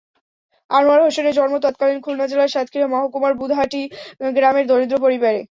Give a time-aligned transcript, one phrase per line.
[0.69, 3.81] আনোয়ার হোসেনের জন্ম তৎকালীন খুলনা জেলার সাতক্ষীরা মহকুমার বুধহাটি
[4.35, 5.41] গ্রামের দরিদ্র পরিবারে।